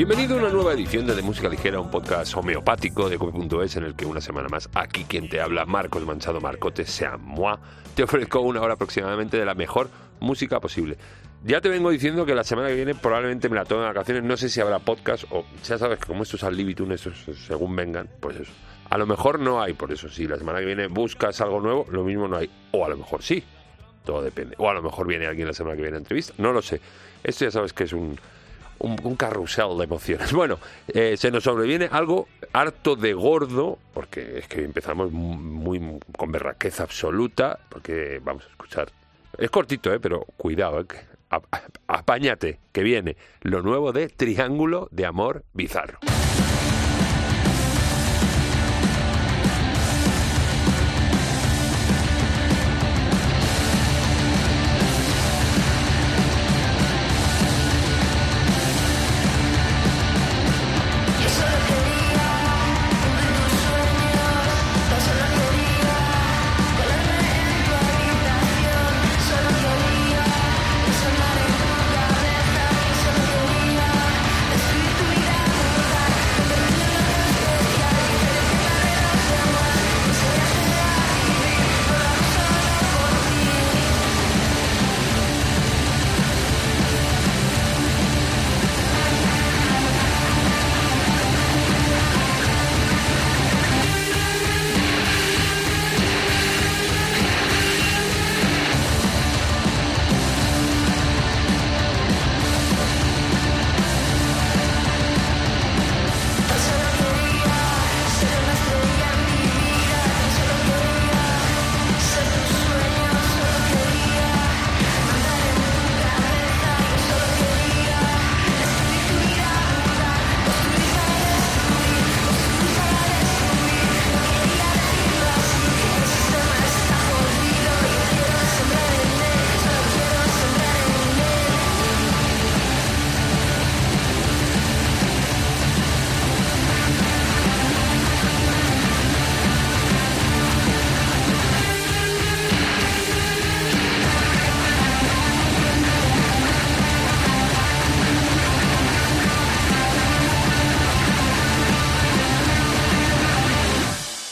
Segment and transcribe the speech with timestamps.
[0.00, 3.84] Bienvenido a una nueva edición de, de Música Ligera, un podcast homeopático de Cope.es en
[3.84, 7.58] el que una semana más, aquí quien te habla, Marcos Manchado Marcote, sea moi,
[7.94, 9.90] te ofrezco una hora aproximadamente de la mejor
[10.20, 10.96] música posible.
[11.44, 14.24] Ya te vengo diciendo que la semana que viene probablemente me la tome de vacaciones,
[14.24, 17.10] no sé si habrá podcast o ya sabes que como esto es al Libitun, esto
[17.10, 18.52] es según vengan, pues eso.
[18.88, 21.86] A lo mejor no hay, por eso si la semana que viene buscas algo nuevo,
[21.90, 22.50] lo mismo no hay.
[22.70, 23.44] O a lo mejor sí,
[24.06, 24.54] todo depende.
[24.56, 26.80] O a lo mejor viene alguien la semana que viene a entrevista, no lo sé.
[27.22, 28.18] Esto ya sabes que es un,
[28.80, 30.32] un, carrusel de emociones.
[30.32, 30.58] Bueno,
[30.88, 36.82] eh, se nos sobreviene algo harto de gordo, porque es que empezamos muy, con berraqueza
[36.84, 38.90] absoluta, porque vamos a escuchar.
[39.38, 40.86] Es cortito, eh, pero cuidado, eh,
[41.86, 45.98] apáñate, que viene lo nuevo de Triángulo de Amor Bizarro.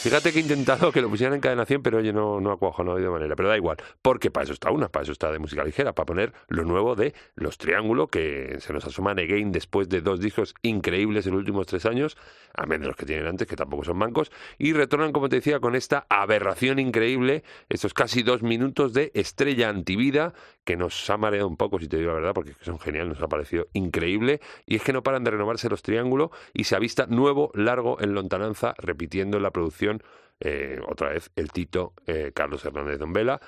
[0.09, 2.95] Fíjate que he intentado que lo pusieran en cadenación, pero oye, no, no ha cuajado
[2.95, 3.35] de manera.
[3.35, 6.07] Pero da igual, porque para eso está una, para eso está de música ligera, para
[6.07, 10.55] poner lo nuevo de Los Triángulos, que se nos asoman again después de dos discos
[10.63, 12.17] increíbles en los últimos tres años,
[12.55, 15.35] a menos de los que tienen antes, que tampoco son mancos, y retornan, como te
[15.35, 20.33] decía, con esta aberración increíble, estos casi dos minutos de estrella antivida,
[20.63, 23.21] que nos ha mareado un poco, si te digo la verdad, porque son geniales, nos
[23.21, 27.05] ha parecido increíble, y es que no paran de renovarse los Triángulos y se avista
[27.07, 30.03] nuevo largo en lontananza, repitiendo la producción
[30.39, 33.41] eh, otra vez el Tito eh, Carlos Hernández Don Vela.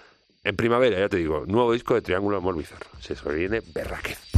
[0.44, 2.88] En primavera, ya te digo, nuevo disco de Triángulo Amor Bizarro.
[3.00, 4.31] Se sobreviene Berraquez.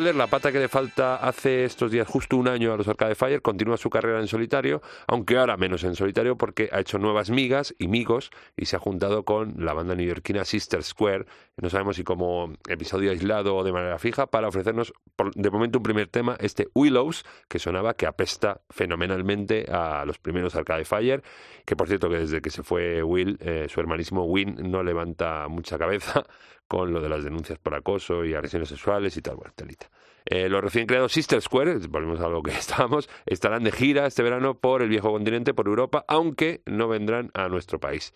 [0.00, 3.42] La pata que le falta hace estos días justo un año a los Arcade Fire,
[3.42, 7.74] continúa su carrera en solitario, aunque ahora menos en solitario porque ha hecho nuevas migas
[7.78, 11.26] y migos y se ha juntado con la banda neoyorquina Sister Square,
[11.58, 14.94] no sabemos si como episodio aislado o de manera fija, para ofrecernos
[15.34, 20.56] de momento un primer tema, este Willows, que sonaba que apesta fenomenalmente a los primeros
[20.56, 21.22] Arcade Fire,
[21.66, 25.46] que por cierto que desde que se fue Will, eh, su hermanísimo Win no levanta
[25.48, 26.24] mucha cabeza
[26.70, 29.90] con lo de las denuncias por acoso y agresiones sexuales y tal, bueno, telita.
[30.24, 34.22] Eh, los recién creados Sister Square, volvemos a lo que estábamos, estarán de gira este
[34.22, 38.14] verano por el viejo continente, por Europa, aunque no vendrán a nuestro país.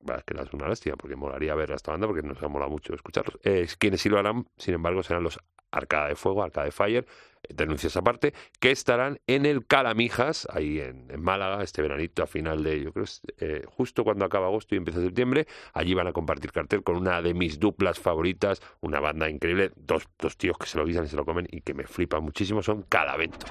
[0.00, 2.72] Bueno, que es una lástima, porque molaría ver a esta banda, porque nos ha molado
[2.72, 3.38] mucho escucharlos.
[3.44, 5.38] Eh, quienes sí lo harán, sin embargo, serán los
[5.70, 7.06] Arcada de Fuego, Arcada de Fire,
[7.48, 12.82] denuncias aparte, que estarán en el Calamijas, ahí en, Málaga, este veranito a final de,
[12.82, 13.06] yo creo,
[13.38, 15.46] eh, justo cuando acaba agosto y empieza septiembre.
[15.72, 20.08] Allí van a compartir cartel con una de mis duplas favoritas, una banda increíble, dos,
[20.18, 22.62] dos tíos que se lo guisan y se lo comen y que me flipan muchísimo,
[22.62, 23.46] son Calavento.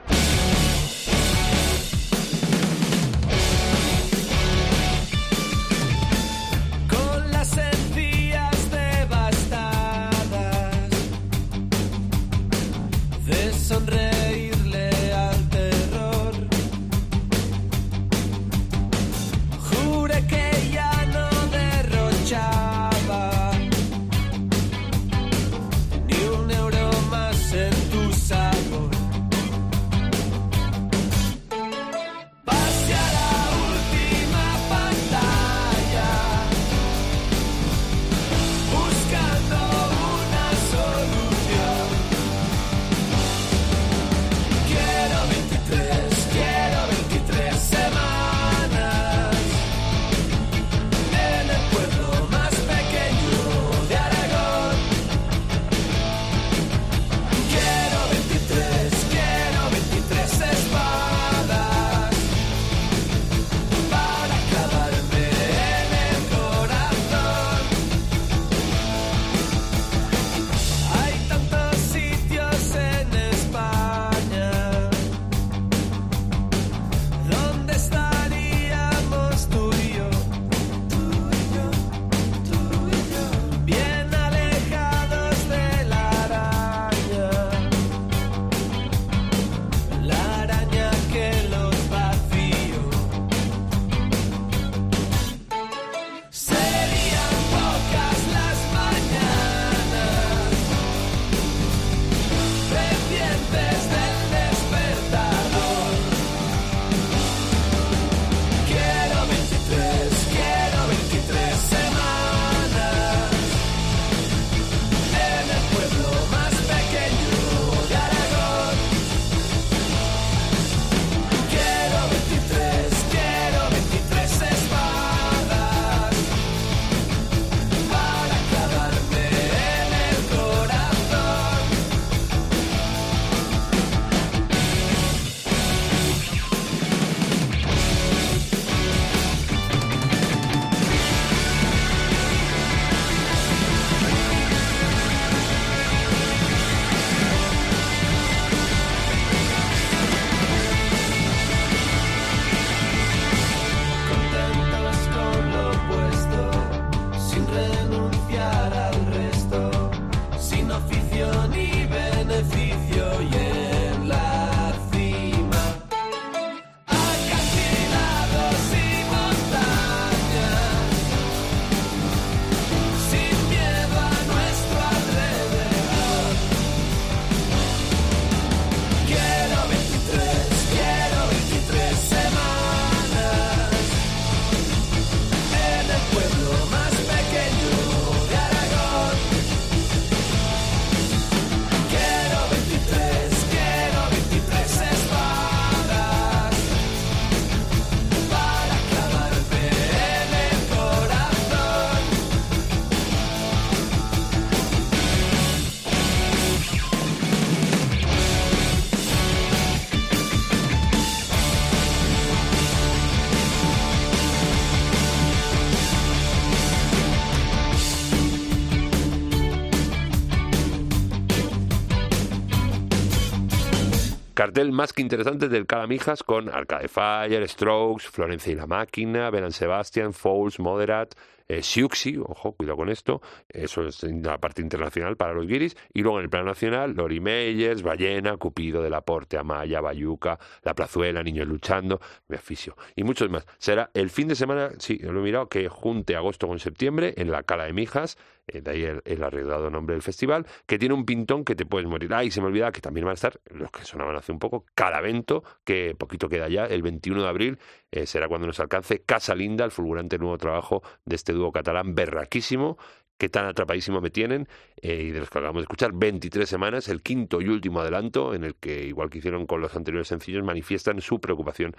[224.66, 230.14] Más que interesante del Calamijas con Arcade Fire, Strokes, Florencia y la Máquina, Beran Sebastian,
[230.14, 231.14] Fouls, Moderat,
[231.48, 236.02] eh, Siuxi, ojo, cuidado con esto, eso es la parte internacional para los guiris, y
[236.02, 240.74] luego en el plano nacional, Lori Meyers, Ballena, Cupido, De la Porte, Amaya, Bayuca, La
[240.74, 243.46] Plazuela, Niños Luchando, Beaficio, y muchos más.
[243.58, 247.32] Será el fin de semana, sí, lo he mirado, que junte agosto con septiembre en
[247.32, 251.06] la Cala de Mijas, eh, de ahí el, el, nombre del festival, que tiene un
[251.06, 252.14] pintón que te puedes morir.
[252.14, 254.66] Ay, se me olvidaba que también van a estar, los que sonaban hace un poco,
[254.74, 257.60] Calavento, que poquito queda ya, el 21 de abril,
[257.98, 261.96] eh, será cuando nos alcance Casa Linda, el fulgurante nuevo trabajo de este dúo catalán
[261.96, 262.78] berraquísimo,
[263.18, 264.48] que tan atrapadísimo me tienen,
[264.82, 268.34] eh, y de los que acabamos de escuchar, 23 semanas, el quinto y último adelanto,
[268.34, 271.76] en el que, igual que hicieron con los anteriores sencillos, manifiestan su preocupación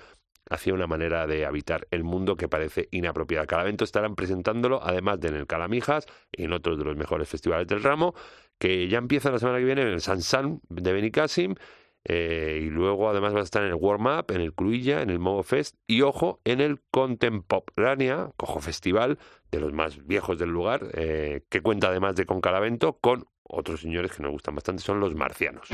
[0.51, 3.47] hacia una manera de habitar el mundo que parece inapropiada.
[3.47, 7.83] Cada estarán presentándolo, además de en el Calamijas en otros de los mejores festivales del
[7.83, 8.15] ramo,
[8.59, 11.55] que ya empieza la semana que viene en el Sansan de Benicassim,
[12.05, 15.11] eh, y luego además va a estar en el Warm Up, en el Cruilla, en
[15.11, 19.19] el Mogo Fest y ojo en el Contemporánea, cojo festival
[19.51, 23.81] de los más viejos del lugar, eh, que cuenta además de con Calavento con otros
[23.81, 25.69] señores que nos gustan bastante, son los marcianos.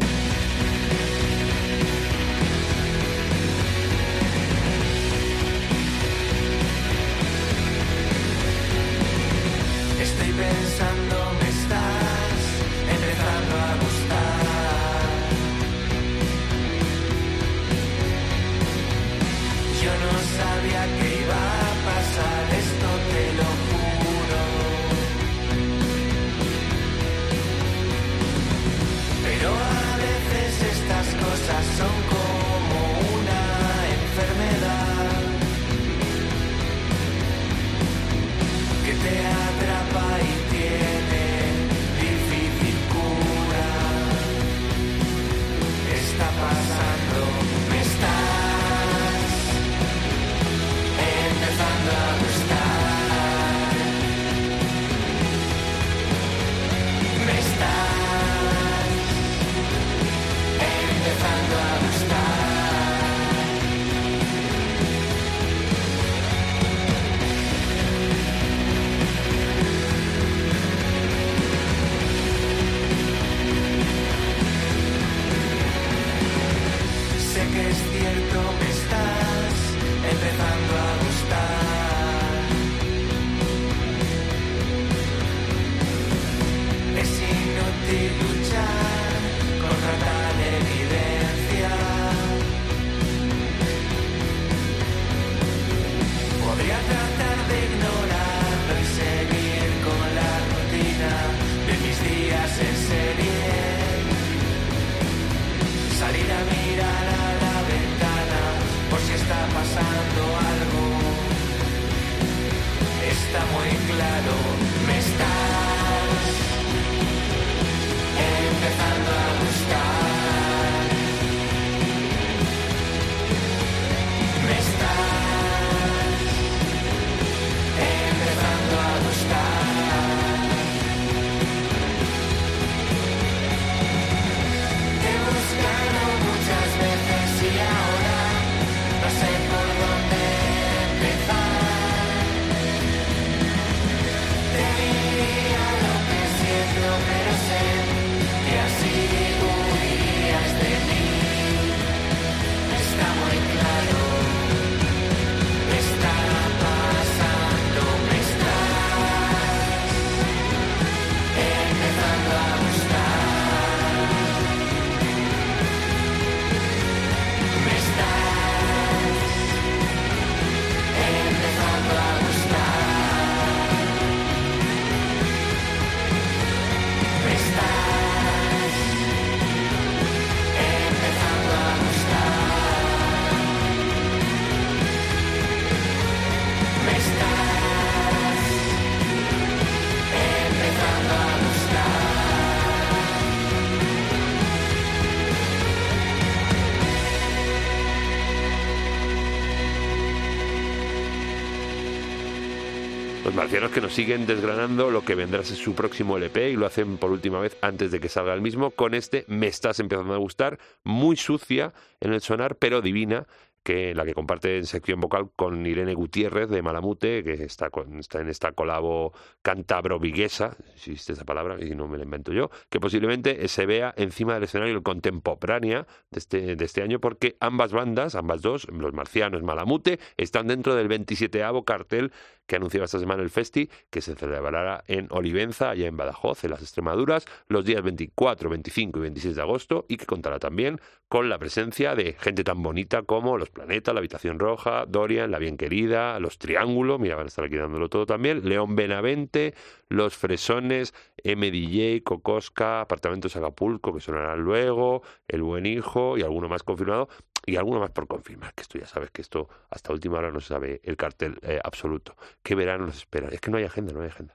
[203.72, 207.10] Que nos siguen desgranando lo que vendrá en su próximo LP y lo hacen por
[207.10, 208.70] última vez antes de que salga el mismo.
[208.70, 213.26] Con este Me estás empezando a gustar, muy sucia en el sonar pero divina
[213.64, 217.98] que la que comparte en sección vocal con Irene Gutiérrez de Malamute, que está, con-
[217.98, 222.78] está en esta colabo cántabro-viguesa, existe esa palabra y no me la invento yo, que
[222.78, 227.72] posiblemente se vea encima del escenario el contemporánea de este, de este año, porque ambas
[227.72, 232.12] bandas, ambas dos, los marcianos Malamute, están dentro del 27avo cartel
[232.46, 236.50] que anunciaba esta semana el Festi, que se celebrará en Olivenza, allá en Badajoz, en
[236.50, 241.28] las Extremaduras, los días 24, 25 y 26 de agosto, y que contará también con
[241.28, 245.56] la presencia de gente tan bonita como Los Planetas, La Habitación Roja, Dorian, La Bien
[245.56, 249.54] Querida, Los Triángulos, mira, van a estar aquí dándolo todo también, León Benavente,
[249.88, 256.62] Los Fresones, MDJ, Cocosca, Apartamentos Acapulco, que sonarán luego, El Buen Hijo y alguno más
[256.62, 257.08] confirmado,
[257.46, 260.40] y alguno más por confirmar, que esto ya sabes que esto hasta última hora no
[260.40, 262.16] se sabe el cartel eh, absoluto.
[262.42, 263.28] ¿Qué verano nos espera?
[263.28, 264.34] Es que no hay agenda, no hay agenda.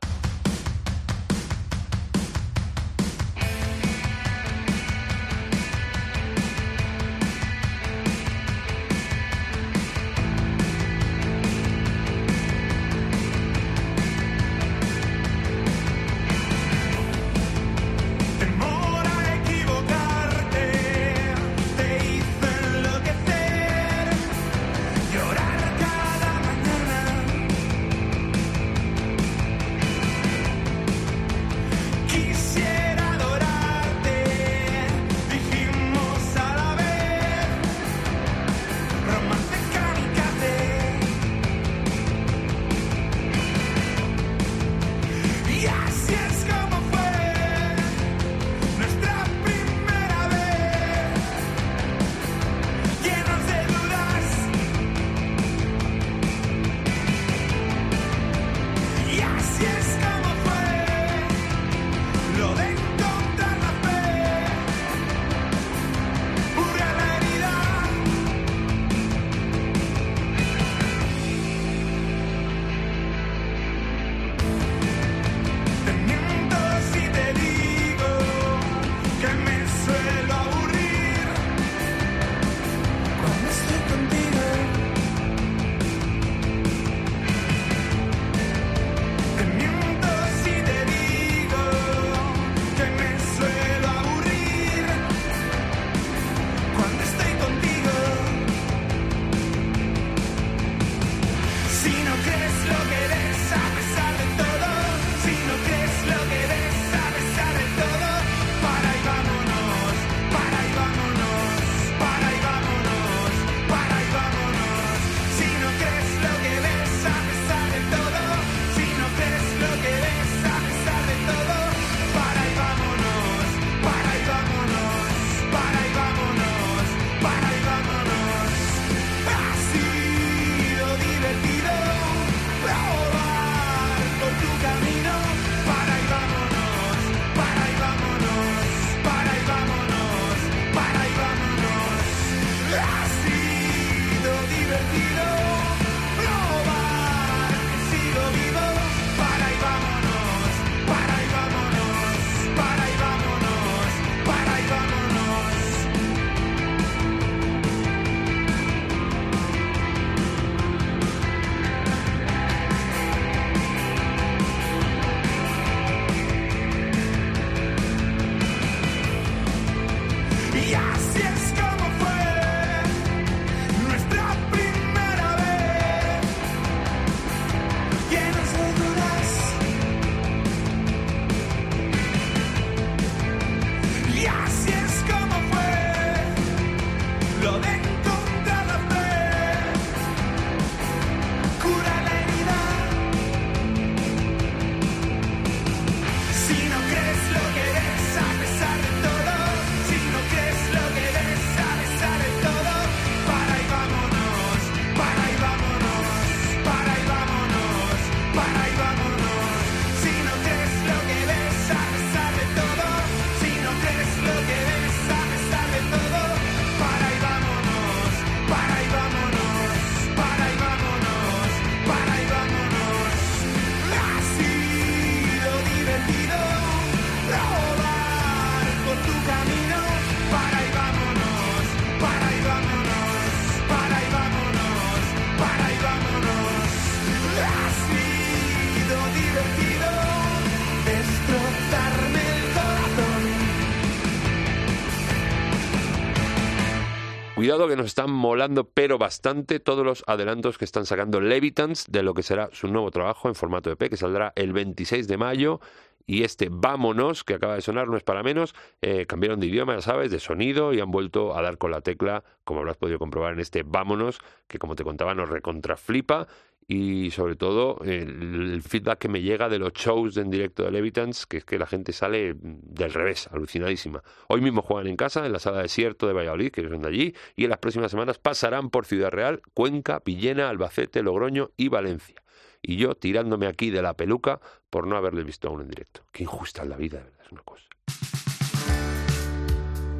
[247.50, 252.04] Cuidado que nos están molando, pero bastante, todos los adelantos que están sacando Levitans de
[252.04, 255.60] lo que será su nuevo trabajo en formato EP, que saldrá el 26 de mayo.
[256.06, 259.74] Y este Vámonos, que acaba de sonar, no es para menos, eh, cambiaron de idioma,
[259.74, 263.00] ya sabes, de sonido y han vuelto a dar con la tecla, como habrás podido
[263.00, 266.28] comprobar en este Vámonos, que como te contaba nos recontraflipa
[266.72, 271.26] y sobre todo el, feedback que me llega de los shows en directo de Levitans,
[271.26, 274.04] que es que la gente sale del revés, alucinadísima.
[274.28, 277.16] Hoy mismo juegan en casa, en la sala desierto de Valladolid, que son de allí,
[277.36, 282.22] y en las próximas semanas pasarán por Ciudad Real, Cuenca, Villena, Albacete, Logroño y Valencia.
[282.62, 286.02] Y yo tirándome aquí de la peluca por no haberle visto aún en directo.
[286.12, 287.66] Qué injusta es la vida, de verdad, es una cosa.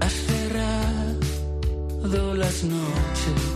[0.02, 1.20] Has cerrado
[2.36, 3.49] las noches.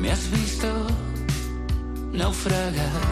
[0.00, 0.68] Me has visto
[2.12, 3.02] naufragar.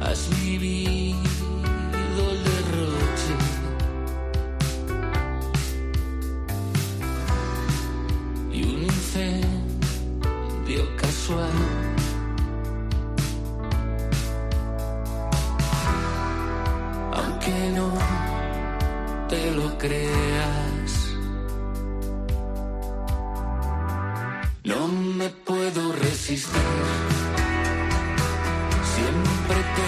[0.00, 3.34] Has vivido el derroche.
[8.52, 11.52] Y un incendio casual.
[17.12, 17.88] aunque no
[19.28, 20.67] te lo creas.
[29.48, 29.87] Siempre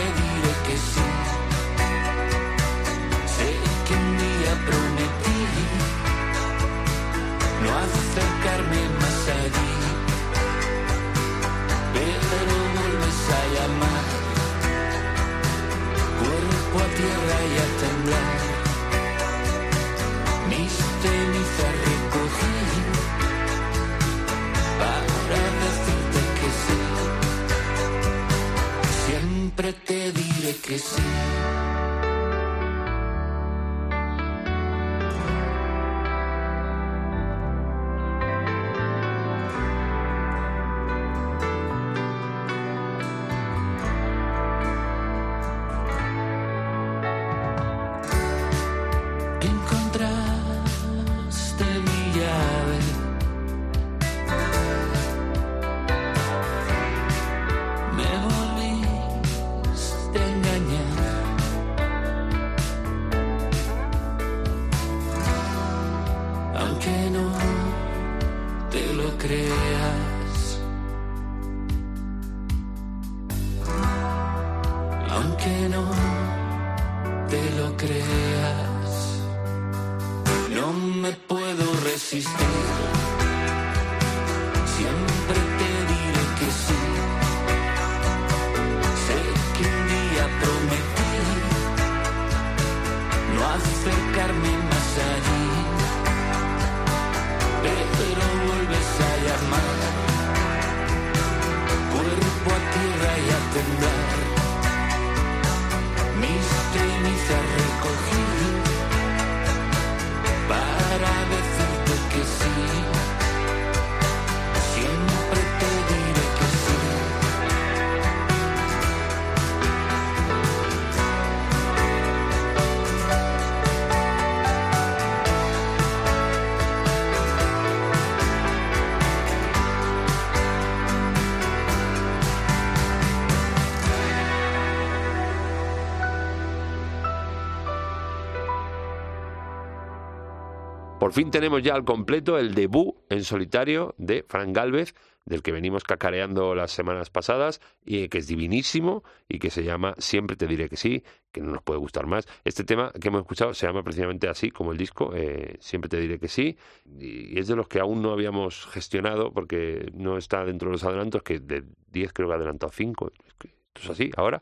[141.11, 144.94] Por fin tenemos ya al completo el debut en solitario de Frank Galvez,
[145.25, 149.96] del que venimos cacareando las semanas pasadas, y que es divinísimo y que se llama
[149.99, 152.29] Siempre te diré que sí, que no nos puede gustar más.
[152.44, 155.99] Este tema que hemos escuchado se llama precisamente así, como el disco, eh, Siempre te
[155.99, 156.57] diré que sí,
[157.01, 160.85] y es de los que aún no habíamos gestionado porque no está dentro de los
[160.85, 163.49] adelantos, que de 10 creo que ha adelantado 5, esto
[163.83, 164.40] es así ahora,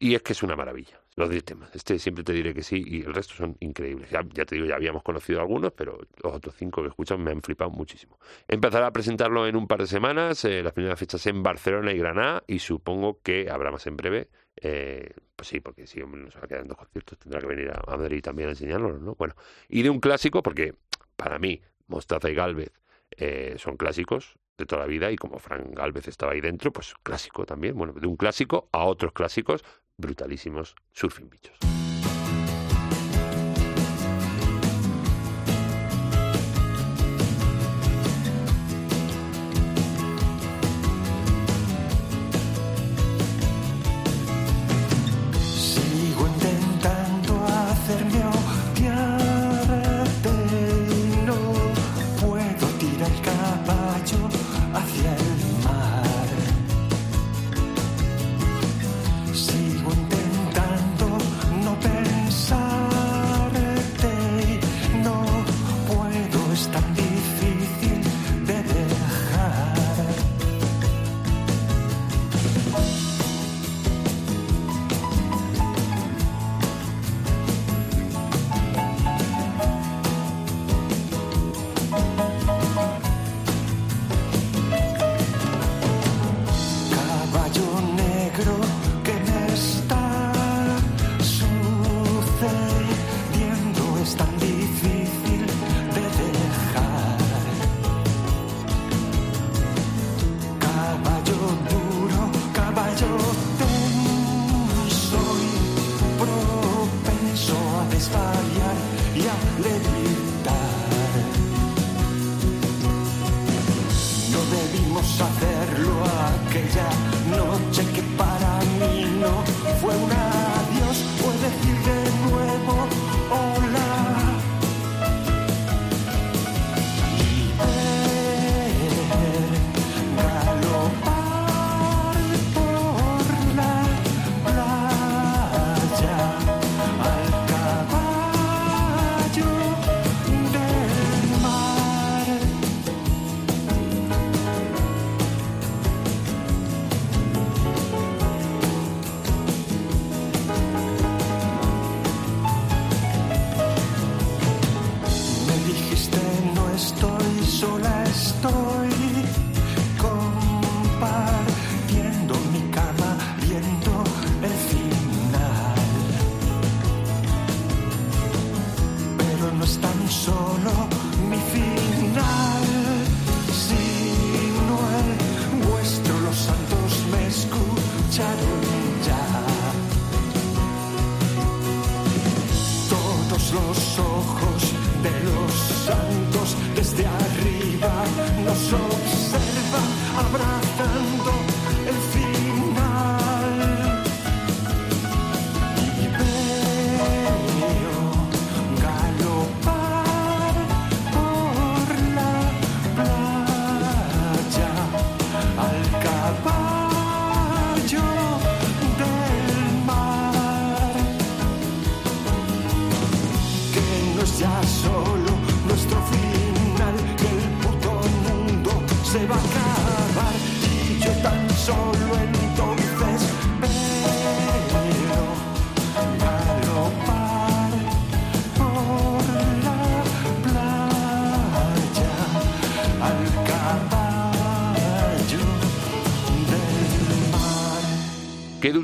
[0.00, 0.99] y es que es una maravilla.
[1.20, 1.70] Los 10 temas.
[1.74, 4.08] Este siempre te diré que sí y el resto son increíbles.
[4.08, 7.42] Ya, te digo, ya habíamos conocido algunos, pero los otros cinco que escuchan me han
[7.42, 8.18] flipado muchísimo.
[8.48, 11.98] Empezará a presentarlo en un par de semanas, eh, las primeras fechas en Barcelona y
[11.98, 14.30] Granada y supongo que habrá más en breve.
[14.56, 18.48] Eh, pues sí, porque si nos en dos conciertos, tendrá que venir a, Madrid también
[18.48, 19.14] a enseñárnoslo, ¿no?
[19.14, 19.34] Bueno,
[19.68, 20.72] y de un clásico, porque
[21.16, 22.72] para mí, Mostaza y Galvez
[23.10, 26.94] eh, son clásicos de toda la vida y como Frank Galvez estaba ahí dentro, pues
[27.02, 27.76] clásico también.
[27.76, 29.62] Bueno, de un clásico a otros clásicos
[30.00, 31.89] brutalísimos, Surfing Bichos.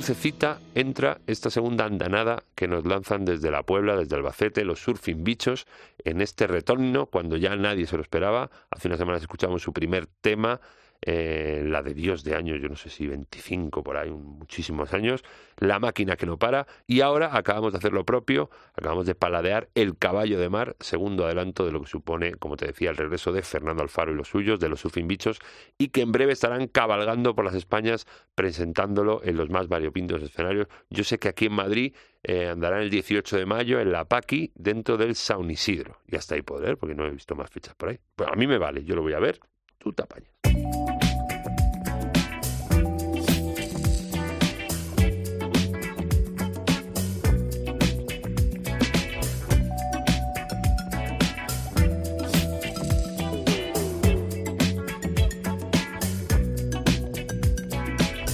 [0.07, 5.25] Dulcecita entra esta segunda andanada que nos lanzan desde la Puebla, desde Albacete, los surfing
[5.25, 5.67] bichos,
[6.05, 8.49] en este retorno, cuando ya nadie se lo esperaba.
[8.71, 10.61] Hace unas semanas escuchamos su primer tema,
[11.09, 15.23] eh, la de Dios de años, yo no sé si 25 por ahí, muchísimos años,
[15.57, 19.69] La máquina que no para, y ahora acabamos de hacer lo propio, acabamos de paladear
[19.77, 23.33] El caballo de mar, segundo adelanto de lo que supone, como te decía, el regreso
[23.33, 25.39] de Fernando Alfaro y los suyos, de los surfing bichos,
[25.79, 30.67] y que en breve estarán cabalgando por las Españas presentándolo en los más variopintos escenarios.
[30.91, 34.51] Yo sé que aquí en Madrid eh, andarán el 18 de mayo en la Paqui
[34.57, 36.01] dentro del San Isidro.
[36.09, 38.01] Y hasta ahí poder, porque no he visto más fechas por ahí.
[38.17, 39.39] Bueno, a mí me vale, yo lo voy a ver,
[39.87, 40.29] tú te apañas.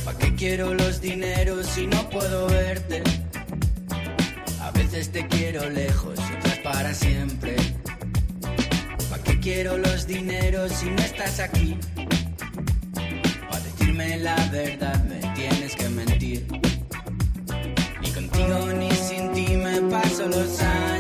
[0.04, 3.02] ¿Para qué quiero los dineros si no puedo verte?
[4.62, 7.41] A veces te quiero lejos y otras para siempre.
[9.42, 11.76] ¿Para qué quiero los dineros si no estás aquí?
[13.50, 16.46] Para decirme la verdad me tienes que mentir.
[18.00, 20.91] Ni contigo ni sin ti me paso los años.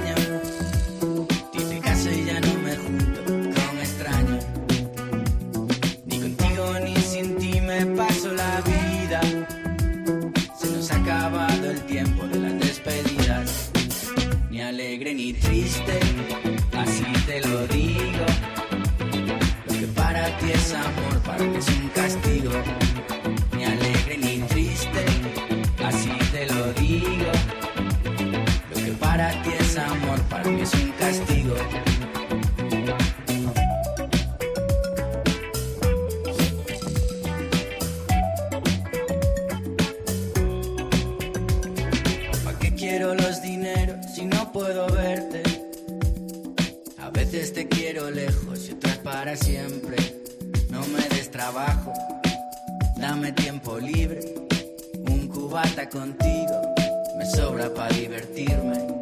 [44.72, 45.42] Puedo verte?
[46.98, 49.96] A veces te quiero lejos y otras para siempre.
[50.70, 51.92] No me des trabajo,
[52.96, 54.20] dame tiempo libre.
[55.10, 56.74] Un cubata contigo
[57.18, 59.01] me sobra para divertirme.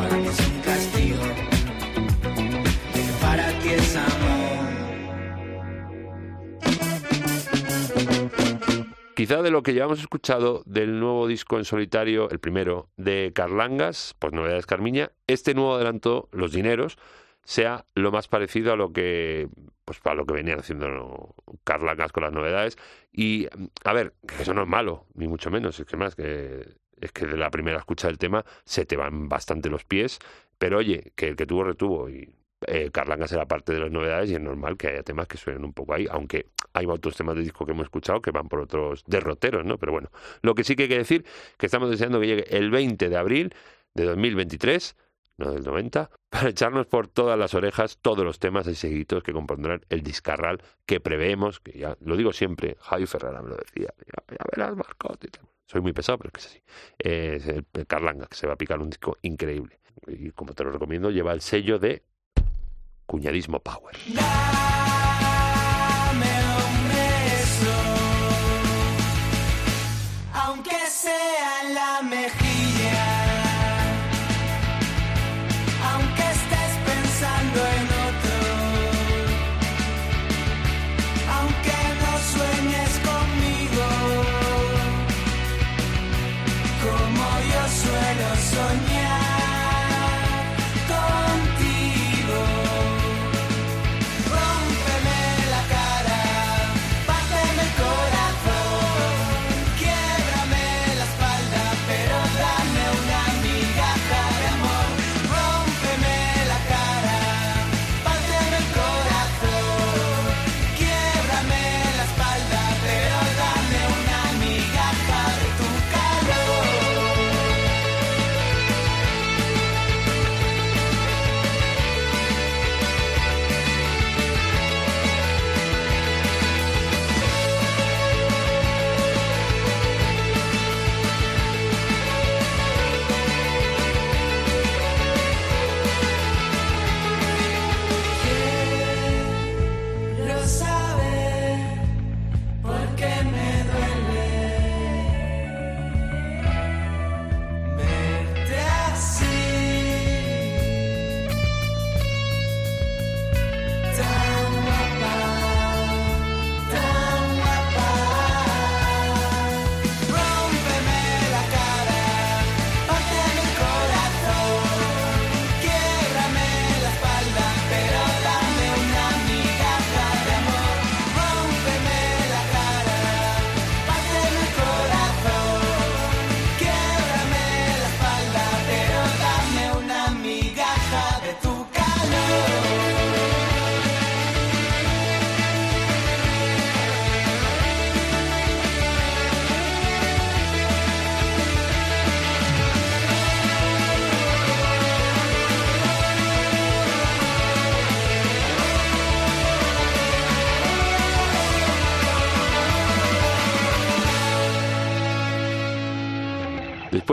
[0.00, 0.16] Para
[3.20, 3.60] para.
[9.14, 14.14] Quizá de lo que llevamos escuchado del nuevo disco en solitario, el primero, de Carlangas,
[14.18, 16.96] pues novedades Carmiña, este nuevo adelanto, Los Dineros,
[17.44, 19.48] sea lo más parecido a lo que
[19.84, 21.34] pues a lo que venían haciendo
[21.64, 22.78] Carlangas con las novedades.
[23.12, 23.48] Y
[23.84, 26.64] a ver, eso no es malo, ni mucho menos, es que más que
[27.00, 30.18] es que de la primera escucha del tema se te van bastante los pies,
[30.58, 32.34] pero oye, que el que tuvo retuvo y
[32.66, 35.64] eh, Carlangas era parte de las novedades y es normal que haya temas que suenen
[35.64, 38.60] un poco ahí, aunque hay otros temas de disco que hemos escuchado que van por
[38.60, 39.78] otros derroteros, ¿no?
[39.78, 40.10] Pero bueno,
[40.42, 41.24] lo que sí que hay que decir
[41.56, 43.54] que estamos deseando que llegue el 20 de abril
[43.94, 44.96] de 2023
[45.48, 49.80] del 90, para echarnos por todas las orejas todos los temas y seguidos que compondrán
[49.88, 54.36] el discarral que preveemos, que ya lo digo siempre, Javi Ferrara me lo decía, ya,
[54.50, 55.44] verás Marcot y tal.
[55.66, 56.62] Soy muy pesado, pero es que es así.
[56.98, 59.78] Es Carlanga, que se va a picar un disco increíble.
[60.08, 62.02] Y como te lo recomiendo, lleva el sello de
[63.06, 63.96] Cuñadismo Power.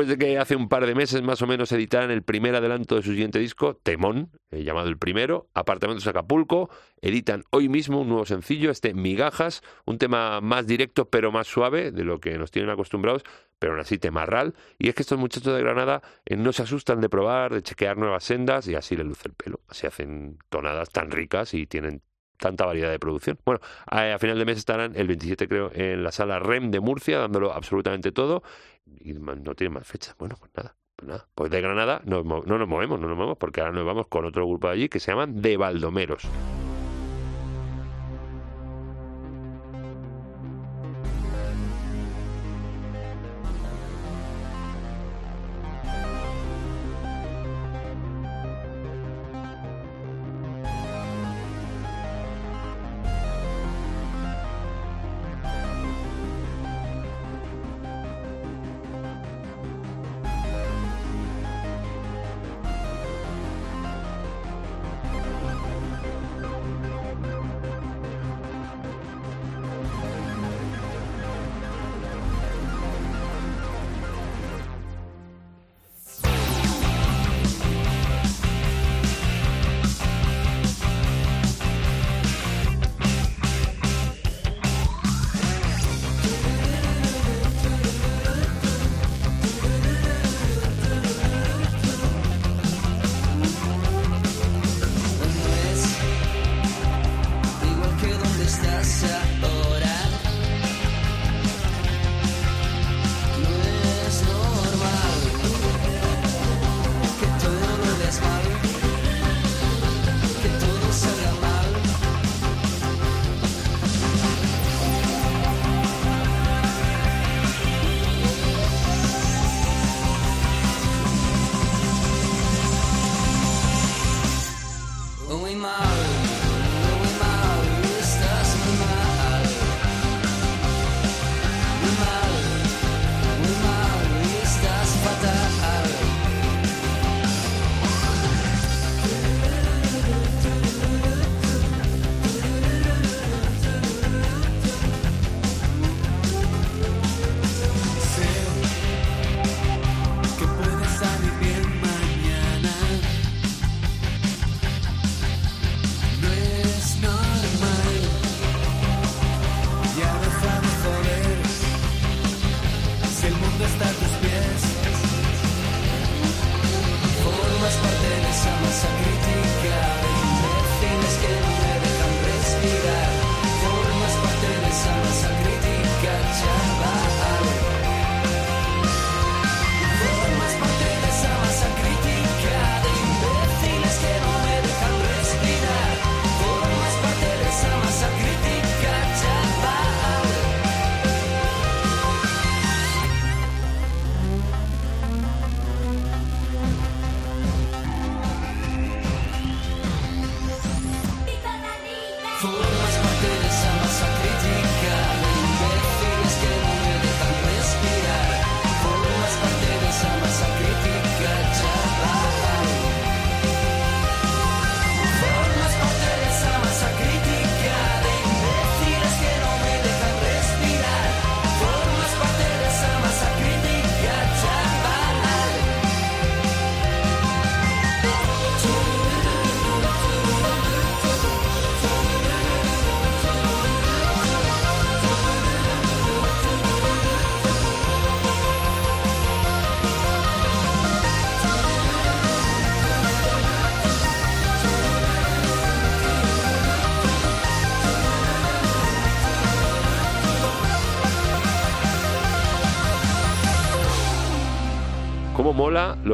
[0.07, 3.01] De que hace un par de meses más o menos editaran el primer adelanto de
[3.01, 6.69] su siguiente disco, Temón, eh, llamado el primero, Apartamentos Acapulco,
[7.01, 11.91] editan hoy mismo un nuevo sencillo, este Migajas, un tema más directo pero más suave
[11.91, 13.23] de lo que nos tienen acostumbrados,
[13.59, 14.55] pero aún así temarral.
[14.79, 17.97] Y es que estos muchachos de Granada eh, no se asustan de probar, de chequear
[17.97, 19.59] nuevas sendas y así les luce el pelo.
[19.67, 22.01] Así hacen tonadas tan ricas y tienen
[22.37, 23.37] tanta variedad de producción.
[23.45, 27.19] Bueno, a, final de mes estarán el 27 creo en la sala REM de Murcia
[27.19, 28.43] dándolo absolutamente todo
[28.99, 30.15] y no tiene más fechas.
[30.17, 30.75] Bueno, pues nada.
[30.95, 33.85] Pues nada, pues de Granada mo- no nos movemos, no nos movemos porque ahora nos
[33.85, 36.27] vamos con otro grupo de allí que se llaman De Baldomeros.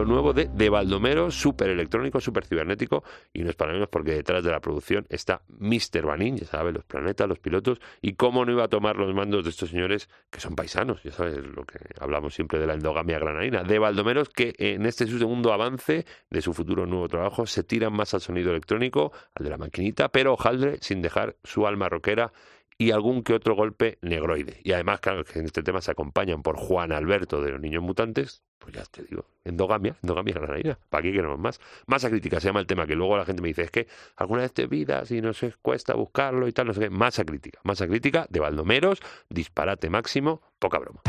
[0.05, 4.43] Nuevo de De Baldomero, súper electrónico, súper cibernético, y no es para menos porque detrás
[4.43, 6.05] de la producción está Mr.
[6.05, 9.43] Banin, ya sabes, los planetas, los pilotos, y cómo no iba a tomar los mandos
[9.43, 13.19] de estos señores que son paisanos, ya sabes lo que hablamos siempre de la endogamia
[13.19, 13.63] granadina.
[13.63, 17.93] De Baldomeros que en este su segundo avance de su futuro nuevo trabajo se tiran
[17.93, 22.31] más al sonido electrónico, al de la maquinita, pero hojaldre sin dejar su alma rockera
[22.77, 24.59] y algún que otro golpe negroide.
[24.63, 27.83] Y además, claro, que en este tema se acompañan por Juan Alberto de los Niños
[27.83, 31.59] Mutantes, pues ya te digo, endogamia, endogamia granadina, ¿para qué queremos más?
[31.85, 34.41] Masa crítica se llama el tema, que luego la gente me dice, es que alguna
[34.41, 36.89] vez te vidas y no se cuesta buscarlo y tal, no sé qué.
[36.89, 41.01] Masa crítica, masa crítica de Baldomeros, disparate máximo, poca broma.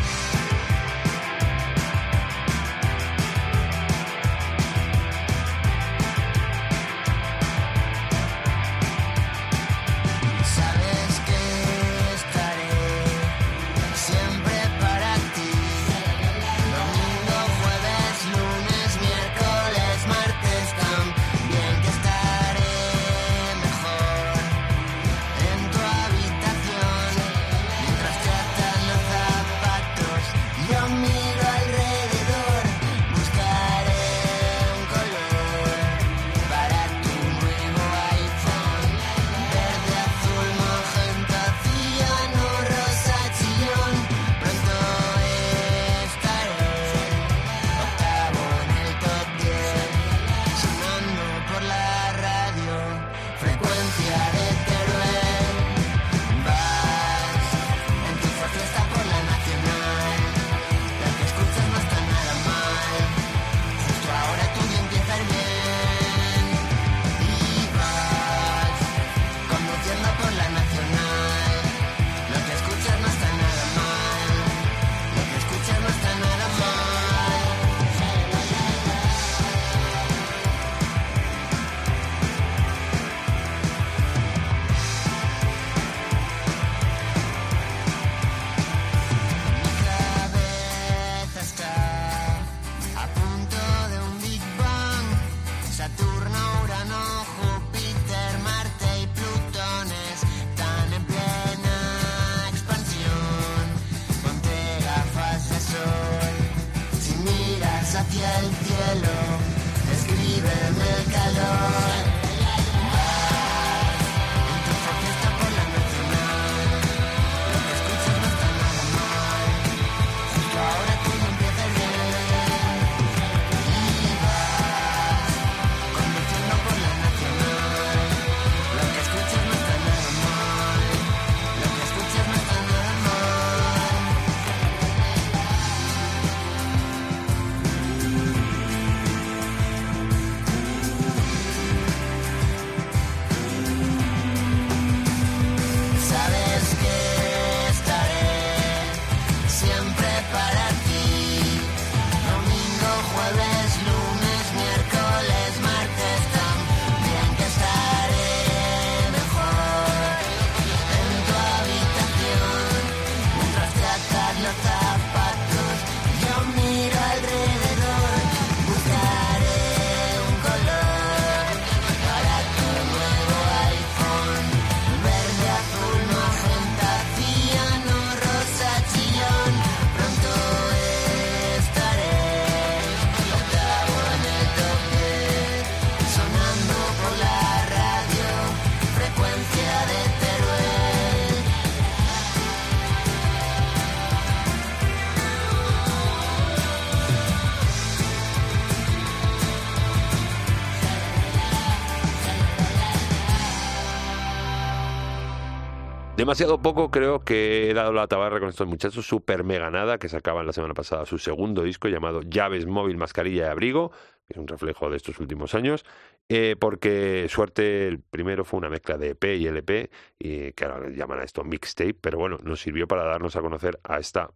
[206.25, 210.09] Demasiado poco creo que he dado la tabarra con estos muchachos, super mega nada, que
[210.09, 213.91] sacaban la semana pasada su segundo disco llamado Llaves, Móvil, Mascarilla y Abrigo,
[214.27, 215.85] que es un reflejo de estos últimos años,
[216.31, 220.89] eh, porque suerte el primero fue una mezcla de EP y LP, y que ahora
[220.89, 224.31] llaman a esto mixtape, pero bueno, nos sirvió para darnos a conocer a esta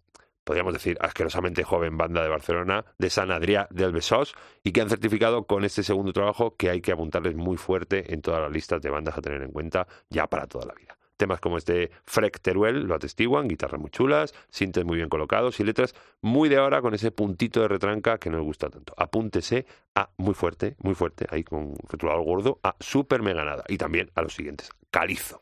[0.45, 4.91] podríamos decir, asquerosamente joven banda de Barcelona, de San Adrià del Besós, y que han
[4.91, 8.83] certificado con este segundo trabajo que hay que apuntarles muy fuerte en todas las listas
[8.83, 10.99] de bandas a tener en cuenta ya para toda la vida.
[11.19, 15.65] Temas como este Freck Teruel lo atestiguan, guitarras muy chulas, sintes muy bien colocados y
[15.65, 18.95] letras muy de ahora con ese puntito de retranca que nos gusta tanto.
[18.97, 19.67] Apúntese
[19.97, 24.11] a muy fuerte, muy fuerte, ahí con rotulador gordo, a Super Mega Nada y también
[24.15, 25.41] a los siguientes, Calizo.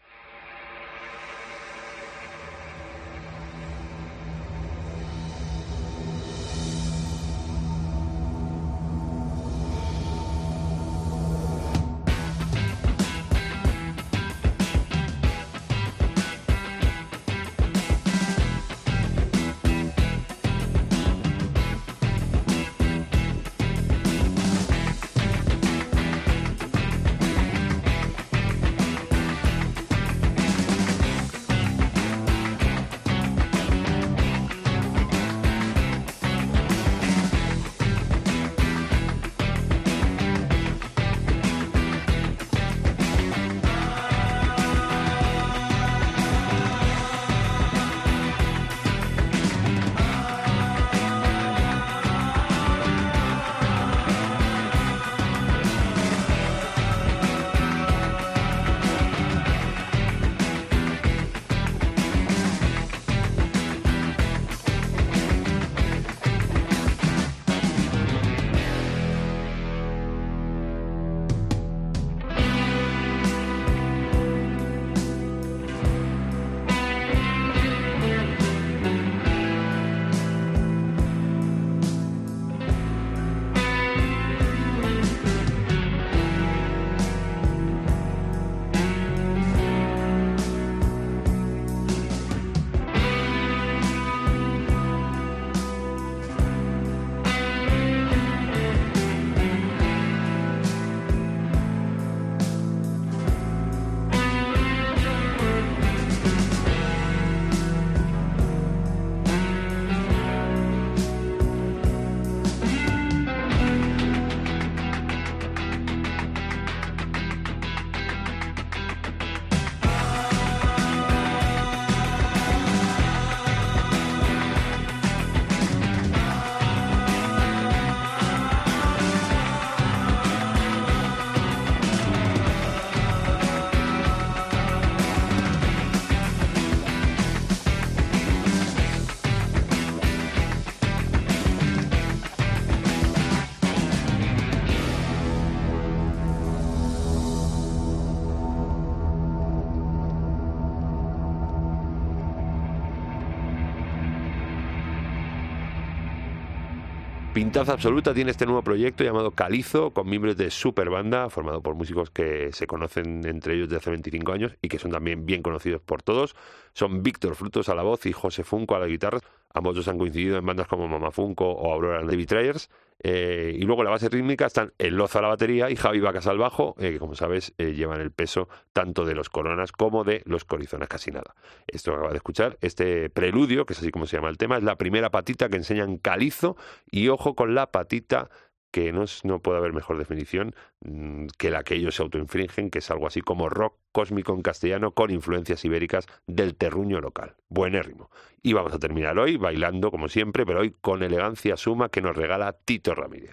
[157.37, 161.75] Pintaza absoluta tiene este nuevo proyecto llamado Calizo, con miembros de Super Banda, formado por
[161.75, 165.43] músicos que se conocen entre ellos desde hace 25 años y que son también bien
[165.43, 166.35] conocidos por todos.
[166.73, 169.21] Son Víctor Frutos a la voz y José Funco a la guitarra.
[169.53, 172.71] Ambos dos han coincidido en bandas como Mama Funko o Aurora the Betrayers.
[173.03, 176.27] Eh, y luego la base rítmica están El Loza a la batería y Javi Vacas
[176.27, 180.03] al bajo, eh, que como sabes eh, llevan el peso tanto de los coronas como
[180.05, 181.35] de los corizonas casi nada.
[181.67, 184.57] Esto que acaba de escuchar, este preludio, que es así como se llama el tema,
[184.57, 186.57] es la primera patita que enseñan calizo
[186.91, 188.31] y ojo con la patita
[188.71, 192.81] que no, no puede haber mejor definición mm, que la que ellos se autoinfringen, que
[192.81, 197.35] es algo así como rock cósmico en castellano con influencias ibéricas del terruño local.
[197.49, 198.11] Buenérrimo.
[198.43, 202.15] Y vamos a terminar hoy bailando como siempre, pero hoy con elegancia suma que nos
[202.15, 203.33] regala Tito Ramírez.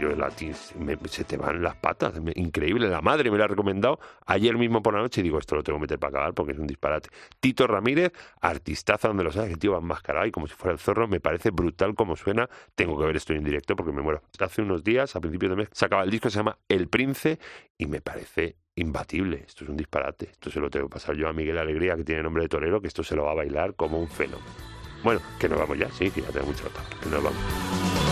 [0.00, 2.14] Yo la, ti- me- se te van las patas.
[2.34, 2.88] increíble.
[2.88, 5.62] La madre me la ha recomendado ayer mismo por la noche y digo, esto lo
[5.62, 7.08] tengo que meter para acabar porque es un disparate.
[7.40, 10.78] Tito Ramírez, artistaza donde lo sabes, el tío va enmascarado y como si fuera el
[10.78, 12.48] zorro, me parece brutal como suena.
[12.74, 14.22] Tengo que ver esto en directo porque me muero.
[14.38, 17.38] Hace unos días, a principios de mes, sacaba el disco se llama El Prince
[17.78, 19.44] y me parece imbatible.
[19.46, 20.30] Esto es un disparate.
[20.30, 22.80] Esto se lo tengo que pasar yo a Miguel Alegría, que tiene nombre de torero,
[22.80, 24.46] que esto se lo va a bailar como un fenómeno.
[25.02, 26.80] Bueno, que nos vamos ya, sí, que ya tengo mucho rato.
[27.02, 28.05] Que nos vamos.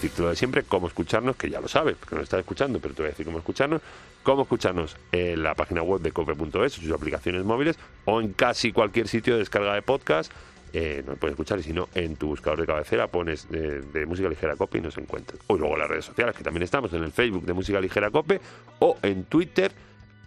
[0.00, 1.96] Me voy a ir sin decirte lo de siempre, cómo escucharnos, que ya lo sabes,
[1.96, 3.82] porque no estás escuchando, pero te voy a decir cómo escucharnos.
[4.22, 9.08] Cómo escucharnos en la página web de cope.es, sus aplicaciones móviles, o en casi cualquier
[9.08, 10.30] sitio de descarga de podcast.
[10.72, 14.06] Eh, nos puedes escuchar y si no, en tu buscador de cabecera pones eh, de
[14.06, 15.40] música ligera cope y nos encuentras.
[15.46, 18.40] O luego las redes sociales, que también estamos, en el Facebook de música ligera cope,
[18.78, 19.72] o en Twitter,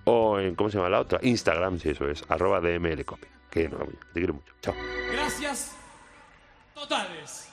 [0.06, 1.20] o en, ¿cómo se llama la otra?
[1.22, 3.28] Instagram, si eso es, arroba DML cope.
[3.50, 4.54] Que no, te quiero mucho.
[4.62, 4.74] Chao.
[5.12, 5.78] Gracias
[6.74, 7.53] totales.